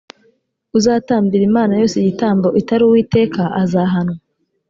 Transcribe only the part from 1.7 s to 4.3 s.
yose igitambo itari uwiteka, azahanwa